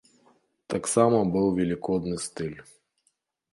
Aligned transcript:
Таксама 0.73 1.19
быў 1.37 1.47
велікодны 1.61 2.15
стыль. 2.27 2.59